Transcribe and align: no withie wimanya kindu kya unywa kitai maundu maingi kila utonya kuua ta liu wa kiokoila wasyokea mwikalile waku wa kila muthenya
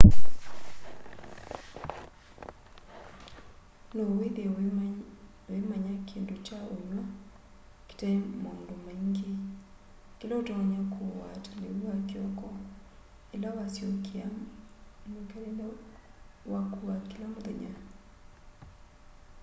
no 3.95 4.03
withie 4.19 4.47
wimanya 5.51 5.93
kindu 6.07 6.35
kya 6.45 6.59
unywa 6.75 7.01
kitai 7.87 8.17
maundu 8.43 8.73
maingi 8.85 9.31
kila 10.19 10.33
utonya 10.41 10.79
kuua 10.93 11.27
ta 11.43 11.51
liu 11.61 11.77
wa 11.87 11.95
kiokoila 12.07 13.49
wasyokea 13.57 14.27
mwikalile 15.11 15.65
waku 16.51 16.79
wa 16.89 16.97
kila 17.09 17.25
muthenya 17.33 17.73